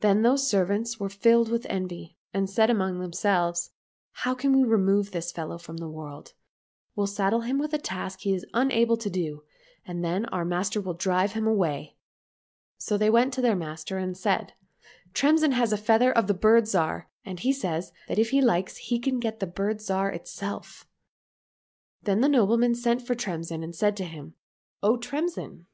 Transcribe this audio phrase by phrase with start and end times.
[0.00, 3.70] Then those servants were filled with envy, and said among themselves,"
[4.24, 6.32] How can we remove this fellow from the world?
[6.96, 9.44] We'll saddle him with a task he is unable to do,
[9.86, 11.94] and then our master will drive him away."—
[12.78, 14.54] So they went to their master and said,"
[15.14, 18.76] Tremsin has a feather of the Bird Zhar, and he says that if he likes
[18.78, 20.88] he can get the Bird Zhar itself."
[22.02, 24.34] Then the nobleman sent for Tremsin and said to him,"
[24.82, 25.66] O Tremsin